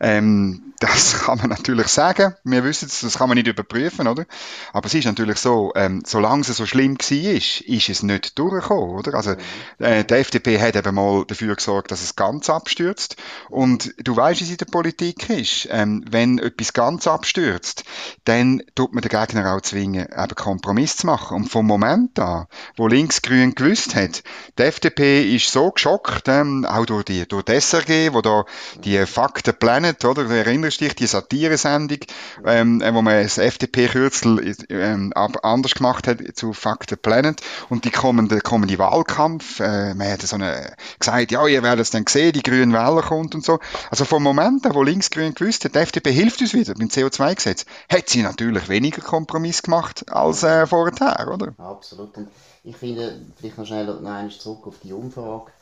Ähm, 0.00 0.65
das 0.80 1.18
kann 1.24 1.38
man 1.38 1.50
natürlich 1.50 1.88
sagen. 1.88 2.34
Wir 2.44 2.64
wissen 2.64 2.86
es, 2.86 3.00
das 3.00 3.18
kann 3.18 3.28
man 3.28 3.36
nicht 3.36 3.46
überprüfen, 3.46 4.06
oder? 4.06 4.26
Aber 4.72 4.86
es 4.86 4.94
ist 4.94 5.04
natürlich 5.04 5.38
so, 5.38 5.72
ähm, 5.74 6.02
solange 6.06 6.42
es 6.42 6.48
so 6.48 6.66
schlimm 6.66 6.96
war, 6.98 7.32
ist, 7.32 7.60
ist 7.60 7.88
es 7.88 8.02
nicht 8.02 8.38
durchgekommen, 8.38 8.96
oder? 8.96 9.14
Also, 9.14 9.34
äh, 9.78 10.04
die 10.04 10.14
FDP 10.14 10.60
hat 10.60 10.76
eben 10.76 10.94
mal 10.94 11.24
dafür 11.26 11.56
gesorgt, 11.56 11.90
dass 11.90 12.02
es 12.02 12.16
ganz 12.16 12.50
abstürzt. 12.50 13.16
Und 13.48 13.94
du 13.98 14.16
weißt, 14.16 14.40
wie 14.40 14.44
es 14.44 14.50
in 14.50 14.56
der 14.56 14.66
Politik 14.66 15.28
ist. 15.30 15.68
Ähm, 15.70 16.04
wenn 16.10 16.38
etwas 16.38 16.72
ganz 16.72 17.06
abstürzt, 17.06 17.84
dann 18.24 18.62
tut 18.74 18.92
man 18.92 19.02
den 19.02 19.10
Gegner 19.10 19.54
auch 19.54 19.60
zwingen, 19.60 20.06
eben 20.06 20.34
Kompromiss 20.34 20.96
zu 20.96 21.06
machen. 21.06 21.36
Und 21.36 21.50
vom 21.50 21.66
Moment 21.66 22.18
an, 22.18 22.46
wo 22.76 22.88
Linksgrün 22.88 23.54
gewusst 23.54 23.94
hat, 23.94 24.22
die 24.58 24.62
FDP 24.62 25.34
ist 25.34 25.50
so 25.50 25.70
geschockt, 25.70 26.28
ähm, 26.28 26.64
auch 26.64 26.86
durch 26.86 27.04
die, 27.04 27.26
durch 27.26 27.44
die 27.44 27.60
SRG, 27.60 28.12
wo 28.12 28.20
da 28.20 28.44
die 28.84 29.04
Fakten 29.06 29.54
Planet, 29.58 30.04
oder? 30.04 30.26
erinnerst 30.30 30.65
dich, 30.70 30.94
die 30.94 31.06
Satire-Sendung, 31.06 31.98
ähm, 32.44 32.82
wo 32.92 33.02
man 33.02 33.22
das 33.22 33.38
FDP-Kürzel 33.38 34.54
ähm, 34.68 35.12
anders 35.14 35.74
gemacht 35.74 36.06
hat 36.06 36.18
zu 36.34 36.52
Fuck 36.52 36.84
the 36.88 36.96
Planet 36.96 37.40
und 37.68 37.84
die 37.84 37.90
kommende, 37.90 38.40
kommende 38.40 38.78
Wahlkampf, 38.78 39.60
äh, 39.60 39.94
man 39.94 40.10
hat 40.10 40.22
so 40.22 40.36
eine, 40.36 40.74
gesagt, 40.98 41.30
ja, 41.30 41.46
ihr 41.46 41.62
werdet 41.62 41.82
es 41.82 41.90
dann 41.90 42.04
sehen, 42.08 42.32
die 42.32 42.42
grünen 42.42 42.72
Wähler 42.72 43.02
kommt 43.02 43.34
und 43.34 43.44
so. 43.44 43.58
Also 43.90 44.04
vom 44.04 44.22
Moment 44.22 44.66
an, 44.66 44.74
wo 44.74 44.82
Linksgrün 44.82 45.34
gewusst 45.34 45.64
hat, 45.64 45.74
die 45.74 45.78
FDP 45.78 46.12
hilft 46.12 46.40
uns 46.40 46.54
wieder 46.54 46.74
beim 46.74 46.88
CO2-Gesetz, 46.88 47.66
hat 47.90 48.08
sie 48.08 48.22
natürlich 48.22 48.68
weniger 48.68 49.02
Kompromiss 49.02 49.62
gemacht 49.62 50.10
als 50.10 50.42
äh, 50.42 50.66
vorher, 50.66 51.28
oder? 51.28 51.54
Absolut. 51.58 52.16
Und 52.16 52.28
ich 52.64 52.76
finde, 52.76 53.20
vielleicht 53.36 53.58
noch 53.58 53.66
schnell 53.66 53.86
noch 53.86 54.38
zurück 54.38 54.66
auf 54.66 54.74
die 54.82 54.92
Umfrage 54.92 55.52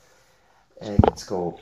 äh, 0.80 0.96
zu 1.14 1.26
gehen 1.26 1.54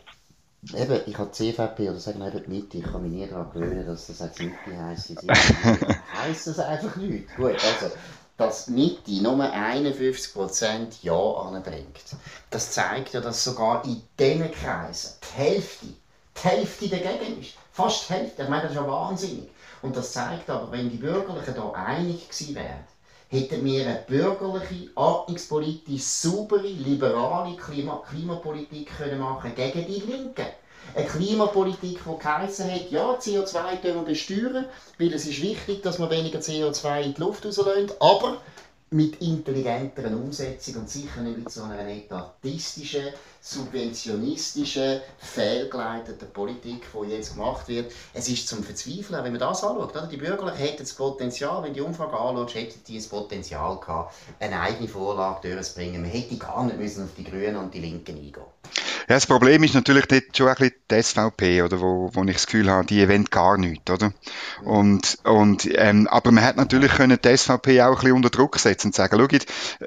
Eben, 0.70 1.00
ich 1.06 1.18
habe 1.18 1.32
CVP 1.32 1.90
oder 1.90 1.98
sagen 1.98 2.20
wir 2.20 2.28
eben 2.28 2.44
die 2.44 2.50
Mitte, 2.50 2.78
ich 2.78 2.84
kann 2.84 3.02
mich 3.02 3.10
nie 3.10 3.26
daran 3.26 3.50
gewöhnen, 3.52 3.84
dass 3.84 4.06
das 4.06 4.20
jetzt 4.20 4.38
Mitte 4.38 4.80
heisst. 4.80 5.10
heisst 6.22 6.46
das 6.46 6.58
einfach 6.60 6.94
nicht. 6.94 7.34
Gut, 7.34 7.54
also, 7.54 7.92
dass 8.36 8.68
Mitte 8.68 9.10
nur 9.22 9.34
51% 9.34 11.02
Ja 11.02 11.14
anbringt, 11.14 12.16
das 12.50 12.70
zeigt 12.70 13.12
ja, 13.12 13.20
dass 13.20 13.42
sogar 13.42 13.84
in 13.84 14.02
diesen 14.16 14.52
Kreisen 14.52 15.14
die 15.20 15.36
Hälfte, 15.36 15.86
die 15.86 16.48
Hälfte 16.48 16.88
dagegen 16.88 17.40
ist. 17.40 17.54
Fast 17.72 18.08
die 18.08 18.12
Hälfte. 18.12 18.42
Ich 18.42 18.48
meine, 18.48 18.62
das 18.62 18.72
ist 18.72 18.76
ja 18.76 18.86
wahnsinnig. 18.86 19.50
Und 19.82 19.96
das 19.96 20.12
zeigt 20.12 20.48
aber, 20.48 20.70
wenn 20.70 20.90
die 20.90 20.96
Bürgerlichen 20.96 21.54
da 21.56 21.72
einig 21.72 22.28
gewesen 22.28 22.54
wären, 22.54 22.84
hätten 23.32 23.64
wir 23.64 23.86
eine 23.86 24.04
bürgerliche, 24.06 24.90
ordnungspolitisch 24.94 26.02
saubere, 26.02 26.66
liberale 26.66 27.56
Klima 27.56 28.02
Klimapolitik 28.06 28.90
können 28.98 29.18
machen 29.18 29.54
gegen 29.54 29.86
die 29.86 30.00
Linken. 30.00 30.46
Eine 30.94 31.06
Klimapolitik, 31.06 32.00
die 32.04 32.18
geheißen 32.18 32.70
hat, 32.70 32.90
ja, 32.90 33.12
CO2 33.12 33.82
wir 33.82 34.02
besteuern, 34.02 34.66
weil 34.98 35.14
es 35.14 35.26
ist 35.26 35.40
wichtig, 35.40 35.82
dass 35.82 35.98
man 35.98 36.10
weniger 36.10 36.40
CO2 36.40 37.00
in 37.00 37.14
die 37.14 37.20
Luft 37.20 37.46
rauslässt, 37.46 37.96
aber 38.00 38.36
mit 38.92 39.20
intelligenteren 39.22 40.14
Umsetzung 40.14 40.82
und 40.82 40.90
sicher 40.90 41.22
nicht 41.22 41.38
mit 41.38 41.50
so 41.50 41.62
einer 41.62 41.86
etatistischen, 41.88 43.06
subventionistischen, 43.40 45.00
fehlgeleiteten 45.18 46.30
Politik, 46.32 46.82
die 46.92 47.10
jetzt 47.10 47.34
gemacht 47.34 47.68
wird. 47.68 47.92
Es 48.12 48.28
ist 48.28 48.46
zum 48.46 48.62
Verzweifeln, 48.62 49.24
wenn 49.24 49.32
man 49.32 49.40
das 49.40 49.64
anschaut. 49.64 49.90
Oder? 49.90 50.06
Die 50.06 50.16
Bürgerlichen 50.16 50.58
hätten 50.58 50.82
das 50.82 50.92
Potenzial, 50.92 51.62
wenn 51.62 51.74
die 51.74 51.80
Umfrage 51.80 52.16
anschaut, 52.18 52.54
hätten 52.54 52.80
die 52.86 52.96
das 52.96 53.08
Potenzial 53.08 53.78
gehabt, 53.80 54.14
eine 54.38 54.60
eigene 54.60 54.88
Vorlage 54.88 55.48
durchzubringen. 55.48 56.02
Man 56.02 56.10
hätte 56.10 56.36
gar 56.36 56.64
nicht 56.64 56.78
müssen 56.78 57.04
auf 57.04 57.10
die 57.16 57.24
Grünen 57.24 57.56
und 57.56 57.72
die 57.72 57.80
Linken 57.80 58.16
eingehen 58.16 58.42
ja, 59.08 59.16
das 59.16 59.26
Problem 59.26 59.62
ist 59.62 59.74
natürlich 59.74 60.06
dort 60.06 60.36
schon 60.36 60.48
ein 60.48 60.54
bisschen 60.54 60.74
die 60.90 61.02
SVP, 61.02 61.62
oder, 61.62 61.80
wo, 61.80 62.10
wo 62.12 62.24
ich 62.24 62.34
das 62.34 62.46
Gefühl 62.46 62.70
habe, 62.70 62.86
die 62.86 63.08
wollen 63.08 63.24
gar 63.26 63.58
nichts, 63.58 63.90
oder? 63.90 64.12
Und, 64.64 65.18
und, 65.24 65.68
ähm, 65.74 66.06
aber 66.08 66.32
man 66.32 66.44
hätte 66.44 66.58
natürlich 66.58 66.92
können 66.92 67.18
die 67.22 67.36
SVP 67.36 67.82
auch 67.82 67.90
ein 67.90 67.94
bisschen 67.94 68.12
unter 68.12 68.30
Druck 68.30 68.58
setzen 68.58 68.88
und 68.88 68.94
sagen, 68.94 69.18
schaut, 69.18 69.46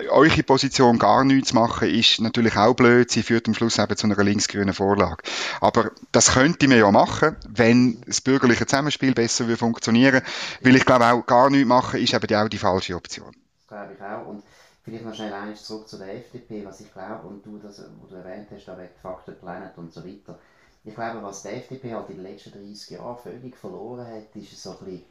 eure 0.09 0.43
Position 0.43 0.99
gar 0.99 1.23
nichts 1.23 1.53
machen, 1.53 1.89
ist 1.89 2.19
natürlich 2.19 2.55
auch 2.57 2.73
blöd, 2.73 3.09
sie 3.11 3.23
führt 3.23 3.47
am 3.47 3.53
Schluss 3.53 3.77
eben 3.77 3.95
zu 3.95 4.07
einer 4.07 4.23
linksgrünen 4.23 4.73
Vorlage. 4.73 5.23
Aber 5.61 5.91
das 6.11 6.33
könnte 6.33 6.67
man 6.67 6.77
ja 6.77 6.91
machen, 6.91 7.35
wenn 7.47 8.01
das 8.05 8.21
bürgerliche 8.21 8.65
Zusammenspiel 8.65 9.13
besser 9.13 9.47
würde 9.47 9.57
funktionieren, 9.57 10.21
weil 10.61 10.75
ich 10.75 10.85
glaube 10.85 11.05
auch, 11.05 11.25
gar 11.25 11.49
nichts 11.49 11.67
machen 11.67 11.99
ist 11.99 12.13
eben 12.13 12.35
auch 12.35 12.49
die 12.49 12.57
falsche 12.57 12.95
Option. 12.95 13.35
Glaube 13.67 13.93
ich 13.95 14.01
auch. 14.01 14.27
Und 14.27 14.43
Vielleicht 14.85 15.03
noch 15.03 15.15
schnell 15.15 15.33
eins 15.33 15.63
zurück 15.63 15.89
zu 15.89 15.97
der 15.97 16.13
FDP, 16.13 16.63
was 16.63 16.79
ich 16.79 16.93
glaube, 16.93 17.27
und 17.27 17.43
du, 17.43 17.57
das, 17.57 17.81
wo 17.99 18.05
du 18.05 18.17
erwähnt 18.17 18.49
hast, 18.51 18.67
da 18.67 18.77
wegen 18.77 18.93
Faktor 19.01 19.33
Planet 19.33 19.75
und 19.77 19.91
so 19.91 20.05
weiter. 20.05 20.37
Ich 20.83 20.93
glaube, 20.93 21.23
was 21.23 21.41
die 21.41 21.47
FDP 21.47 21.95
halt 21.95 22.07
in 22.11 22.17
den 22.17 22.25
letzten 22.25 22.51
30 22.51 22.91
Jahren 22.91 23.17
völlig 23.17 23.57
verloren 23.57 24.05
hat, 24.05 24.35
ist 24.35 24.61
so 24.61 24.69
ein 24.69 24.77
bisschen, 24.85 25.05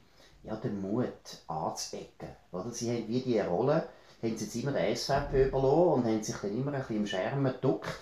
ja, 0.44 0.54
der 0.54 0.70
Mut 0.70 1.08
anzuecken. 1.48 2.28
Oder? 2.52 2.70
Sie 2.70 2.88
haben 2.88 3.08
wie 3.08 3.20
die 3.20 3.40
Rolle, 3.40 3.88
haben 4.22 4.36
sie 4.36 4.44
jetzt 4.44 4.54
immer 4.54 4.70
der 4.70 4.94
SVP 4.94 5.48
überlassen 5.48 5.92
und 5.92 6.04
haben 6.04 6.22
sich 6.22 6.36
dann 6.36 6.56
immer 6.56 6.72
ein 6.72 6.78
bisschen 6.78 6.96
im 6.96 7.06
Schermen 7.08 7.52
geduckt 7.52 7.98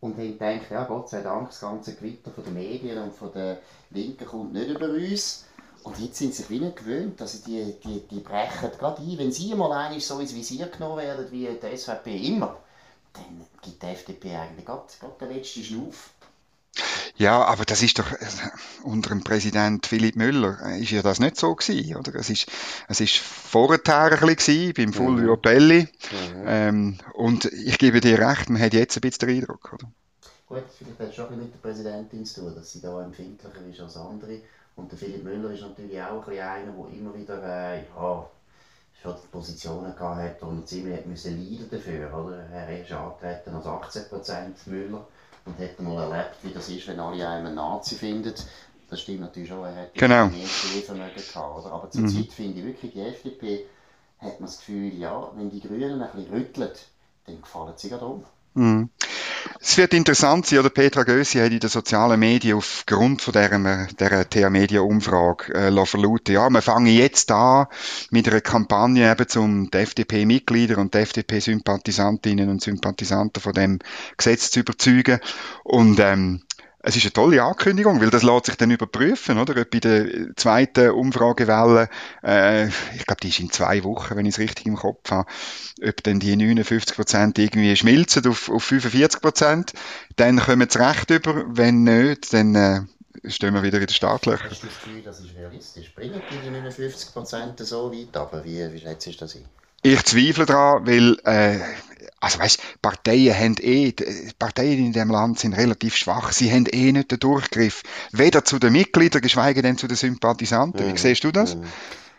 und 0.00 0.16
haben 0.18 0.38
gedacht, 0.38 0.70
ja, 0.70 0.84
Gott 0.84 1.08
sei 1.08 1.22
Dank, 1.22 1.48
das 1.48 1.60
ganze 1.60 1.96
Gewitter 1.96 2.30
von 2.30 2.44
den 2.44 2.54
Medien 2.54 3.02
und 3.02 3.12
von 3.12 3.32
den 3.32 3.56
Linken 3.90 4.24
kommt 4.24 4.52
nicht 4.52 4.70
über 4.70 4.88
uns. 4.88 5.47
Und 5.84 5.98
jetzt 5.98 6.18
sind 6.18 6.34
sie 6.34 6.42
sich 6.42 6.50
wieder 6.50 6.70
gewöhnt, 6.70 7.20
also 7.20 7.38
die, 7.46 7.74
die, 7.84 8.02
die 8.10 8.20
brechen 8.20 8.70
gerade 8.78 9.00
ein. 9.00 9.18
Wenn 9.18 9.32
sie 9.32 9.54
mal 9.54 9.72
einmal 9.72 10.00
so 10.00 10.18
ins 10.18 10.34
Visier 10.34 10.66
genommen 10.66 10.98
werden, 10.98 11.30
wie 11.30 11.46
die 11.46 11.76
SVP 11.76 12.16
immer, 12.16 12.58
dann 13.12 13.46
gibt 13.62 13.82
die 13.82 13.86
FDP 13.86 14.36
eigentlich 14.36 14.66
gerade, 14.66 14.84
gerade 15.00 15.26
den 15.26 15.36
letzten 15.36 15.64
Schnuff. 15.64 16.10
Ja, 17.16 17.44
aber 17.44 17.64
das 17.64 17.82
ist 17.82 17.98
doch 17.98 18.12
äh, 18.12 18.26
unter 18.84 19.10
dem 19.10 19.24
Präsident 19.24 19.86
Philipp 19.86 20.14
Müller 20.14 20.58
äh, 20.64 20.80
ist 20.80 20.92
ja 20.92 21.02
das 21.02 21.18
nicht 21.18 21.36
so 21.36 21.54
gewesen, 21.54 21.96
oder? 21.96 22.14
Es 22.14 22.30
ist, 22.30 22.46
es 22.86 23.00
ist 23.00 23.16
vorher 23.16 23.80
ein 23.84 24.10
bisschen 24.20 24.36
gewesen, 24.36 24.74
beim 24.76 24.92
Fulvio 24.92 25.34
mhm. 25.34 25.42
Pelli. 25.42 25.80
Mhm. 25.80 26.44
Ähm, 26.46 26.98
und 27.14 27.46
ich 27.46 27.78
gebe 27.78 28.00
dir 28.00 28.18
recht, 28.18 28.50
man 28.50 28.62
hat 28.62 28.72
jetzt 28.72 28.96
ein 28.96 29.00
bisschen 29.00 29.28
den 29.28 29.38
Eindruck, 29.38 29.72
oder? 29.72 29.90
Gut, 30.46 30.62
vielleicht 30.78 31.00
hat 31.00 31.08
es 31.08 31.14
schon 31.16 31.38
mit 31.38 31.52
der 31.52 31.58
Präsidentin 31.58 32.24
zu 32.24 32.40
tun, 32.40 32.54
dass 32.54 32.72
sie 32.72 32.80
da 32.80 33.02
empfindlicher 33.02 33.66
ist 33.68 33.80
als 33.80 33.96
andere. 33.96 34.40
Und 34.78 34.92
der 34.92 34.98
Philipp 34.98 35.24
Müller 35.24 35.50
ist 35.50 35.62
natürlich 35.62 36.00
auch 36.00 36.26
ein 36.28 36.38
einer, 36.38 36.72
der 36.72 36.98
immer 36.98 37.12
wieder 37.12 37.42
äh, 37.42 37.78
ja, 37.78 38.26
schon 39.02 39.14
Positionen 39.32 39.94
gehabt 39.94 40.22
hat 40.22 40.42
und 40.42 40.68
ziemlich 40.68 41.04
müssen 41.04 41.36
leiden 41.36 41.68
dafür. 41.68 42.16
Oder? 42.16 42.38
Er 42.52 42.80
ist 42.80 42.92
angetreten 42.92 43.56
als 43.56 43.66
18% 43.66 44.52
Müller 44.66 45.04
und 45.44 45.58
hat 45.58 45.80
mal 45.80 46.04
erlebt, 46.04 46.36
wie 46.42 46.52
das 46.52 46.68
ist, 46.68 46.86
wenn 46.86 47.00
alle 47.00 47.28
einen 47.28 47.56
Nazi 47.56 47.96
finden. 47.96 48.32
Das 48.88 49.00
stimmt 49.00 49.20
natürlich 49.20 49.48
schon, 49.48 49.64
er 49.64 49.82
hat 49.82 49.94
genau. 49.94 50.28
mehr 50.28 50.46
Vermögen 50.46 51.12
gehabt. 51.16 51.58
Oder? 51.58 51.72
Aber 51.72 51.90
zurzeit 51.90 52.26
mhm. 52.26 52.30
finde 52.30 52.60
ich 52.60 52.66
wirklich, 52.66 52.92
die 52.92 53.00
FDP 53.00 53.66
hat 54.20 54.38
man 54.40 54.48
das 54.48 54.58
Gefühl, 54.58 54.94
ja, 54.94 55.28
wenn 55.34 55.50
die 55.50 55.60
Grünen 55.60 56.00
ein 56.00 56.10
bisschen 56.12 56.32
rütteln, 56.32 56.70
dann 57.26 57.42
gefallen 57.42 57.74
sie 57.76 57.88
gerade 57.88 58.06
um. 58.06 58.24
Mhm. 58.54 58.90
Es 59.60 59.76
wird 59.76 59.92
interessant 59.92 60.46
sein, 60.46 60.60
oder 60.60 60.70
Petra 60.70 61.02
Gössi 61.02 61.38
hat 61.38 61.50
in 61.50 61.58
den 61.58 61.68
sozialen 61.68 62.20
Medien 62.20 62.56
aufgrund 62.56 63.22
von 63.22 63.32
dieser, 63.32 63.88
dieser 63.88 64.28
TA-Media-Umfrage 64.28 65.52
äh, 65.52 65.86
verlauten, 65.86 66.34
ja, 66.34 66.48
wir 66.48 66.62
fangen 66.62 66.86
jetzt 66.86 67.32
an 67.32 67.66
mit 68.10 68.28
einer 68.28 68.40
Kampagne 68.40 69.10
eben 69.10 69.28
zum 69.28 69.68
FDP-Mitglieder 69.72 70.78
und 70.78 70.94
FDP-Sympathisantinnen 70.94 72.48
und 72.48 72.62
Sympathisanten 72.62 73.42
von 73.42 73.52
dem 73.52 73.80
Gesetz 74.16 74.52
zu 74.52 74.60
überzeugen. 74.60 75.18
Und 75.64 75.98
ähm, 75.98 76.42
es 76.80 76.96
ist 76.96 77.02
eine 77.02 77.12
tolle 77.12 77.42
Ankündigung, 77.42 78.00
weil 78.00 78.10
das 78.10 78.22
lässt 78.22 78.46
sich 78.46 78.56
dann 78.56 78.70
überprüfen, 78.70 79.38
oder? 79.38 79.60
Ob 79.60 79.70
bei 79.70 79.80
der 79.80 80.34
zweiten 80.36 80.90
Umfragewelle, 80.90 81.88
äh, 82.22 82.68
ich 82.68 83.04
glaube, 83.04 83.20
die 83.22 83.28
ist 83.28 83.40
in 83.40 83.50
zwei 83.50 83.82
Wochen, 83.82 84.14
wenn 84.16 84.26
ich 84.26 84.34
es 84.34 84.38
richtig 84.38 84.66
im 84.66 84.76
Kopf 84.76 85.10
habe, 85.10 85.28
ob 85.84 86.02
dann 86.04 86.20
die 86.20 86.36
59 86.36 86.94
Prozent 86.94 87.38
irgendwie 87.38 87.74
schmilzen 87.74 88.26
auf, 88.28 88.48
auf 88.48 88.62
45 88.62 89.20
Prozent, 89.20 89.72
dann 90.16 90.38
kommen 90.38 90.68
sie 90.70 90.78
recht 90.78 91.10
über. 91.10 91.44
Wenn 91.48 91.82
nicht, 91.82 92.32
dann 92.32 92.54
äh, 92.54 92.80
stehen 93.24 93.54
wir 93.54 93.62
wieder 93.64 93.78
in 93.78 93.86
den 93.86 93.92
Startlöchern. 93.92 94.50
Hast 94.50 94.62
du 94.62 94.66
das 94.68 94.76
Gefühl, 94.76 95.02
das 95.02 95.20
ist 95.20 95.34
realistisch? 95.36 95.92
Bringen 95.94 96.22
die 96.30 96.50
59 96.50 97.12
Prozent 97.12 97.58
so 97.58 97.92
weit 97.92 98.16
aber 98.16 98.44
Wie, 98.44 98.72
wie 98.72 98.78
schätzt 98.78 99.06
du 99.06 99.12
das 99.12 99.34
ein? 99.34 99.44
Ich 99.82 100.04
zweifle 100.04 100.46
daran, 100.46 100.86
weil 100.86 101.18
äh, 101.24 101.60
also 102.20 102.40
weißt, 102.40 102.60
Parteien 102.82 103.34
haben 103.34 103.56
eh, 103.60 103.92
Parteien 104.38 104.78
in 104.78 104.92
dem 104.92 105.10
Land 105.10 105.38
sind 105.38 105.54
relativ 105.54 105.96
schwach. 105.96 106.32
Sie 106.32 106.50
haben 106.52 106.66
eh 106.66 106.92
nicht 106.92 107.10
den 107.10 107.20
Durchgriff. 107.20 107.82
Weder 108.12 108.44
zu 108.44 108.58
den 108.58 108.72
Mitgliedern, 108.72 109.22
geschweige 109.22 109.62
denn 109.62 109.78
zu 109.78 109.86
den 109.86 109.96
Sympathisanten. 109.96 110.84
Wie 110.84 110.90
mhm. 110.90 110.96
siehst 110.96 111.22
du 111.22 111.30
das? 111.30 111.54
Mhm. 111.54 111.64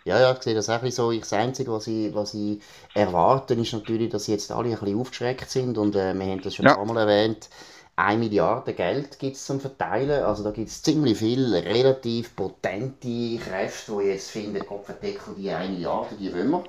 Ja, 0.06 0.20
ja, 0.20 0.32
ich 0.32 0.42
sehe 0.42 0.56
das 0.56 0.70
auch 0.70 0.82
so. 0.90 1.12
das 1.12 1.34
Einzige, 1.34 1.72
was 1.72 1.88
ich, 1.88 2.16
was 2.16 2.34
ich 2.34 2.62
erwarte, 2.94 3.54
ist 3.56 3.74
natürlich, 3.74 4.10
dass 4.10 4.28
jetzt 4.28 4.52
alle 4.52 4.70
ein 4.70 4.80
bisschen 4.80 5.00
aufgeschreckt 5.00 5.50
sind. 5.50 5.78
Und 5.78 5.96
äh, 5.96 6.14
wir 6.14 6.26
haben 6.26 6.42
das 6.42 6.56
schon 6.56 6.66
ja. 6.66 6.72
ein 6.72 6.78
paar 6.78 6.94
Mal 6.94 7.02
erwähnt. 7.02 7.50
1 7.98 8.18
Milliarde 8.18 8.74
Geld 8.74 9.20
gibt 9.20 9.36
es 9.36 9.46
zum 9.46 9.60
Verteilen. 9.60 10.24
Also 10.24 10.44
da 10.44 10.52
gibt 10.52 10.70
es 10.70 10.82
ziemlich 10.82 11.18
viele 11.18 11.62
relativ 11.66 12.34
potente 12.34 13.38
Kräfte, 13.38 13.98
die 14.00 14.08
jetzt 14.08 14.32
finden, 14.32 14.66
Kopfendeckel, 14.66 15.36
die 15.38 15.52
1 15.52 15.72
Milliarde, 15.72 16.16
die 16.16 16.34
wollen 16.34 16.52
wir. 16.52 16.64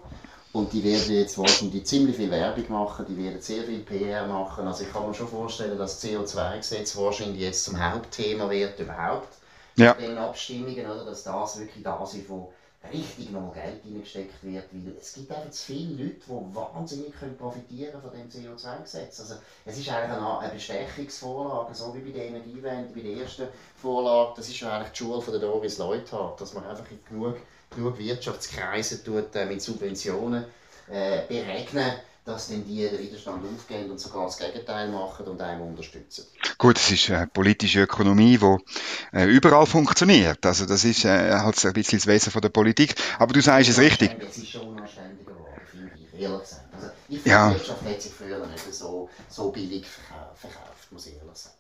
Und 0.53 0.73
die 0.73 0.83
werden 0.83 1.13
jetzt 1.13 1.39
wahrscheinlich 1.39 1.87
ziemlich 1.87 2.17
viel 2.17 2.31
Werbung 2.31 2.65
machen, 2.71 3.07
die 3.09 3.17
werden 3.17 3.41
sehr 3.41 3.63
viel 3.63 3.81
PR 3.81 4.27
machen. 4.27 4.67
Also 4.67 4.83
ich 4.83 4.93
kann 4.93 5.07
mir 5.07 5.15
schon 5.15 5.29
vorstellen, 5.29 5.79
dass 5.79 6.01
das 6.01 6.11
CO2-Gesetz 6.11 6.97
wahrscheinlich 6.97 7.41
jetzt 7.41 7.65
zum 7.65 7.81
Hauptthema 7.81 8.51
wird 8.51 8.79
überhaupt 8.81 9.29
ja. 9.77 9.93
in 9.93 10.11
den 10.11 10.19
Abstimmungen, 10.19 10.87
oder? 10.87 11.05
dass 11.05 11.23
das 11.23 11.61
wirklich 11.61 11.85
das 11.85 12.15
ist, 12.15 12.29
wo 12.29 12.53
richtig 12.93 13.31
noch 13.31 13.53
Geld 13.53 13.85
reingesteckt 13.85 14.43
wird, 14.43 14.65
weil 14.73 14.95
es 14.99 15.13
gibt 15.13 15.31
einfach 15.31 15.51
zu 15.51 15.67
viele 15.67 16.05
Leute, 16.05 16.21
die 16.27 16.55
wahnsinnig 16.57 17.13
können 17.13 17.37
profitieren 17.37 18.01
von 18.01 18.11
dem 18.11 18.29
CO2-Gesetz. 18.29 19.21
Also 19.21 19.35
es 19.67 19.79
ist 19.79 19.89
eigentlich 19.89 20.19
eine, 20.19 20.51
Bestechungsvorlage, 20.53 21.75
so 21.75 21.95
wie 21.95 22.01
bei 22.01 22.11
der 22.11 22.29
Energiewende, 22.29 22.93
bei 22.95 23.03
der 23.03 23.23
ersten 23.23 23.49
Vorlage, 23.77 24.33
das 24.37 24.49
ist 24.49 24.61
ja 24.61 24.77
eigentlich 24.77 24.93
die 24.93 24.99
Schule 24.99 25.21
von 25.21 25.33
der 25.33 25.43
Doris 25.43 25.79
Leuthard, 25.79 26.41
dass 26.41 26.55
man 26.55 26.65
einfach 26.65 26.87
genug 27.09 27.37
genug 27.71 27.99
Wirtschaftskreise 27.99 29.03
tut, 29.03 29.35
äh, 29.35 29.47
mit 29.47 29.63
Subventionen 29.63 30.45
äh, 30.91 31.23
beregnen, 31.29 31.93
dass 32.25 32.49
dann 32.49 32.65
die 32.67 32.89
den 32.89 32.99
Widerstand 32.99 33.45
aufgehen 33.45 33.91
und 33.91 33.99
sogar 33.99 34.27
das 34.27 34.39
Gegenteil 34.39 34.89
machen 34.89 35.27
und 35.27 35.41
einem 35.41 35.63
unterstützen. 35.63 36.27
Gut, 36.59 36.77
es 36.79 36.91
ist 36.91 37.11
eine 37.11 37.27
politische 37.27 37.83
Ökonomie, 37.83 38.39
die 38.39 38.57
äh, 39.17 39.25
überall 39.27 39.67
funktioniert. 39.67 40.45
Also 40.45 40.67
das 40.67 40.85
ist 40.85 41.05
äh, 41.05 41.31
halt 41.33 41.65
ein 41.65 41.73
bisschen 41.73 41.99
das 41.99 42.07
Wesen 42.07 42.31
von 42.31 42.43
der 42.43 42.51
Politik. 42.51 42.95
Aber 43.19 43.33
du 43.33 43.41
sagst 43.41 43.71
es 43.71 43.79
richtig. 43.79 44.11
Es 44.21 44.37
ist 44.37 44.51
schon 44.51 44.69
unanständig 44.69 45.27
geworden, 45.27 45.61
finde 45.71 45.93
ich, 45.97 46.21
ehrlich 46.21 46.41
gesagt. 46.41 46.75
Also 46.75 46.91
ich 47.09 47.21
finde, 47.21 47.31
ja. 47.31 47.49
die 47.51 47.55
Wirtschaft 47.57 47.85
hat 47.85 48.03
sich 48.03 48.13
früher 48.13 48.47
nicht 48.47 48.75
so, 48.75 49.09
so 49.29 49.51
billig 49.51 49.87
verkauft, 49.87 50.93
muss 50.93 51.07
ich 51.07 51.15
ehrlich 51.15 51.37
sagen. 51.37 51.60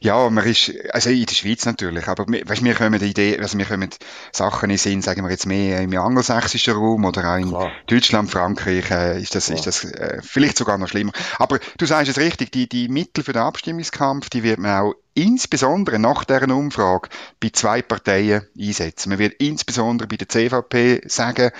Ja, 0.00 0.28
man 0.30 0.44
ist, 0.44 0.72
also 0.92 1.10
in 1.10 1.24
der 1.24 1.34
Schweiz 1.34 1.64
natürlich, 1.64 2.06
aber 2.08 2.26
weißt, 2.26 2.64
wir 2.64 2.74
kommen 2.74 2.98
die 2.98 3.10
Idee, 3.10 3.38
also 3.38 3.56
wir 3.58 3.66
kommen 3.66 3.90
Sachen 4.32 4.70
in 4.70 4.78
Sinn, 4.78 5.02
sagen 5.02 5.22
wir 5.22 5.30
jetzt 5.30 5.46
mehr 5.46 5.80
im 5.80 5.96
angelsächsischen 5.96 6.74
Raum 6.74 7.04
oder 7.04 7.34
auch 7.34 7.38
in 7.38 7.48
Klar. 7.48 7.70
Deutschland, 7.86 8.30
Frankreich, 8.30 8.90
äh, 8.90 9.20
ist 9.20 9.34
das, 9.34 9.46
Klar. 9.46 9.58
ist 9.58 9.66
das 9.66 9.84
äh, 9.84 10.20
vielleicht 10.22 10.56
sogar 10.56 10.78
noch 10.78 10.88
schlimmer. 10.88 11.12
Aber 11.38 11.58
du 11.78 11.86
sagst 11.86 12.10
es 12.10 12.18
richtig, 12.18 12.52
die, 12.52 12.68
die 12.68 12.88
Mittel 12.88 13.24
für 13.24 13.32
den 13.32 13.42
Abstimmungskampf, 13.42 14.30
die 14.30 14.42
wird 14.42 14.58
man 14.58 14.80
auch 14.80 14.94
insbesondere 15.14 15.98
nach 15.98 16.24
deren 16.24 16.50
Umfrage 16.50 17.08
bei 17.40 17.50
zwei 17.52 17.82
Parteien 17.82 18.46
einsetzen. 18.58 19.10
Man 19.10 19.18
wird 19.18 19.34
insbesondere 19.40 20.08
bei 20.08 20.16
der 20.16 20.28
CVP 20.28 21.02
sagen, 21.06 21.50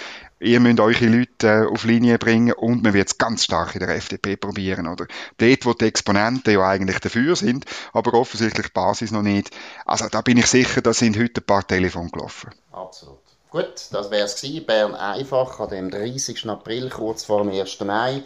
ihr 0.40 0.59
müsst 0.61 0.80
eure 0.80 1.06
Leute 1.06 1.47
äh, 1.47 1.66
auf 1.66 1.85
Linie 1.85 2.18
bringen 2.18 2.52
und 2.52 2.82
man 2.82 2.94
wird 2.94 3.09
es 3.09 3.18
ganz 3.18 3.44
stark 3.44 3.75
in 3.75 3.80
der 3.80 3.90
FDP 3.90 4.37
probieren, 4.37 4.87
oder? 4.87 5.06
Dort, 5.38 5.66
wo 5.66 5.75
die 5.75 5.85
Exponenten 5.85 6.54
ja 6.54 6.66
eigentlich 6.66 6.99
dafür 6.99 7.37
sind, 7.37 7.66
aber 7.92 8.14
offensichtlich 8.14 8.66
die 8.66 8.73
Basis 8.73 9.12
noch 9.12 9.23
nicht. 9.23 9.50
Also 9.85 10.09
da 10.09 10.23
bin 10.23 10.38
ich 10.38 10.47
sicher, 10.47 10.80
da 10.80 10.92
sind 10.92 11.18
heute 11.18 11.40
ein 11.40 11.47
paar 11.47 11.66
Telefone 11.66 12.11
gelaufen. 12.11 12.50
Absolut. 12.73 13.18
Gut, 13.50 13.88
das 13.90 14.11
wäre 14.11 14.25
es. 14.25 14.64
Bern 14.64 14.94
einfach 14.94 15.59
an 15.61 15.70
dem 15.70 15.90
30. 15.90 16.49
April, 16.49 16.88
kurz 16.88 17.25
vor 17.25 17.42
dem 17.42 17.50
1. 17.50 17.80
Mai. 17.80 18.23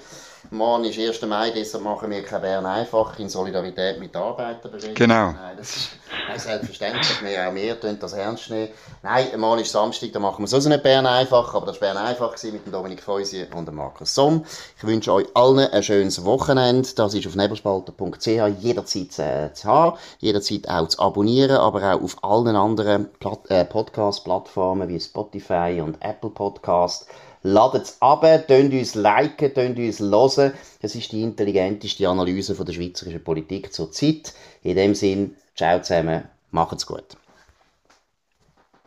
Morgen 0.51 0.85
ist 0.85 0.99
1. 0.99 1.23
Mai, 1.23 1.51
deshalb 1.51 1.83
machen 1.83 2.11
wir 2.11 2.23
kein 2.23 2.41
Bern 2.43 2.67
einfach 2.67 3.19
in 3.19 3.29
Solidarität 3.29 3.99
mit 3.99 4.15
den 4.15 4.23
Arbeiterbewegungen. 4.23 4.95
Genau. 4.95 5.33
Nein, 5.33 5.57
das 5.57 5.77
ist 5.77 5.89
nein, 6.29 6.39
selbstverständlich. 6.39 7.23
Wir 7.23 7.49
auch 7.49 7.55
wir 7.55 7.81
tun 7.81 7.97
das 7.99 8.13
ernst 8.13 8.51
nehmen. 8.51 8.69
Nein, 9.03 9.29
morgen 9.39 9.63
ist 9.63 9.73
Samstag, 9.73 10.13
da 10.13 10.21
machen 10.21 10.43
wir 10.43 10.47
so 10.47 10.69
nicht 10.69 10.83
Bern 10.83 11.07
einfach, 11.07 11.55
aber 11.55 11.67
das 11.67 11.81
war 11.81 11.95
Bern 11.95 12.05
einfach 12.05 12.33
mit 12.45 12.67
dem 12.67 12.73
Dominik 12.73 13.03
Feusi 13.03 13.47
und 13.55 13.67
dem 13.67 13.75
Markus 13.75 14.15
Somm. 14.15 14.45
Ich 14.77 14.85
wünsche 14.85 15.13
euch 15.13 15.27
allen 15.35 15.59
ein 15.59 15.83
schönes 15.83 16.25
Wochenende. 16.25 16.89
Das 16.95 17.15
ist 17.15 17.27
auf 17.27 17.35
nebelspalter.ch 17.35 18.27
jederzeit 18.61 19.19
äh, 19.19 19.53
zu 19.55 19.69
haben, 19.69 19.99
jederzeit 20.19 20.69
auch 20.69 20.89
zu 20.89 21.01
abonnieren, 21.01 21.57
aber 21.57 21.95
auch 21.95 22.03
auf 22.03 22.23
allen 22.23 22.55
anderen 22.55 23.09
äh, 23.49 23.65
Podcast-Plattformen 23.65 24.89
wie 24.89 25.01
Spotify 25.01 25.81
und 25.83 25.97
Apple 26.01 26.31
Podcast. 26.31 27.07
Ladet 27.47 27.83
es 27.83 28.01
ab, 28.01 28.23
tönt 28.49 28.73
uns 28.73 28.95
liken, 28.95 29.53
tönt 29.53 29.79
uns 29.79 30.01
hören. 30.01 30.55
Es 30.81 30.95
ist 30.95 31.13
die 31.13 31.21
intelligenteste 31.21 32.09
Analyse 32.09 32.55
von 32.55 32.65
der 32.65 32.73
schweizerischen 32.73 33.23
Politik 33.23 33.71
zur 33.71 33.93
Zeit. 33.93 34.33
In 34.63 34.77
dem 34.77 34.95
Sinn, 34.95 35.37
ciao 35.55 35.79
zusammen, 35.83 36.25
macht's 36.53 36.87
gut. 36.87 37.19